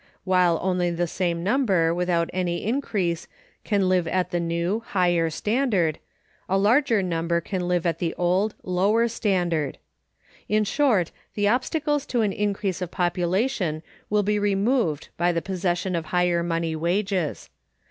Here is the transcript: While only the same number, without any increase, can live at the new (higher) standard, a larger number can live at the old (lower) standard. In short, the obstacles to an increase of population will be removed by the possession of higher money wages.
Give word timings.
While 0.23 0.57
only 0.63 0.89
the 0.89 1.05
same 1.05 1.43
number, 1.43 1.93
without 1.93 2.31
any 2.33 2.63
increase, 2.65 3.27
can 3.63 3.87
live 3.87 4.07
at 4.07 4.31
the 4.31 4.39
new 4.39 4.79
(higher) 4.79 5.29
standard, 5.29 5.99
a 6.49 6.57
larger 6.57 7.03
number 7.03 7.39
can 7.39 7.67
live 7.67 7.85
at 7.85 7.99
the 7.99 8.15
old 8.15 8.55
(lower) 8.63 9.07
standard. 9.07 9.77
In 10.49 10.63
short, 10.63 11.11
the 11.35 11.47
obstacles 11.49 12.07
to 12.07 12.21
an 12.21 12.33
increase 12.33 12.81
of 12.81 12.89
population 12.89 13.83
will 14.09 14.23
be 14.23 14.39
removed 14.39 15.09
by 15.17 15.31
the 15.31 15.39
possession 15.39 15.95
of 15.95 16.05
higher 16.05 16.41
money 16.41 16.75
wages. 16.75 17.51